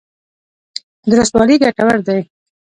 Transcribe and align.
درستوالی 1.11 1.55
ګټور 1.63 1.97
دی. 2.07 2.19